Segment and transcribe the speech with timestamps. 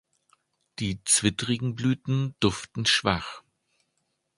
[0.79, 3.43] Die zwittrigen Blüten duften schwach.